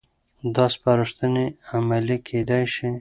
[0.55, 1.45] دا سپارښتنې
[1.75, 2.89] عملي کېدای شي.